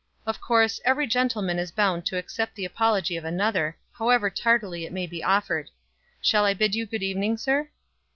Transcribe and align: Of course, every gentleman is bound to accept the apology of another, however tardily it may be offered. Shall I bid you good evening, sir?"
Of 0.25 0.41
course, 0.41 0.81
every 0.83 1.05
gentleman 1.05 1.59
is 1.59 1.69
bound 1.71 2.07
to 2.07 2.17
accept 2.17 2.55
the 2.55 2.65
apology 2.65 3.17
of 3.17 3.23
another, 3.23 3.77
however 3.91 4.31
tardily 4.31 4.83
it 4.83 4.91
may 4.91 5.05
be 5.05 5.23
offered. 5.23 5.69
Shall 6.23 6.43
I 6.43 6.55
bid 6.55 6.73
you 6.73 6.87
good 6.87 7.03
evening, 7.03 7.37
sir?" 7.37 7.69